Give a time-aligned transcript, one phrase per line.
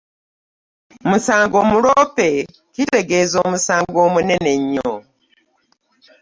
[1.09, 2.29] Musango muloope,
[2.73, 4.93] kitegeeza omusango omunene ennyo.